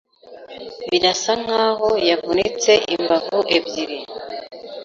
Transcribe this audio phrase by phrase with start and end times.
[0.89, 3.99] Birasa nkaho yavunitse imbavu ebyiri.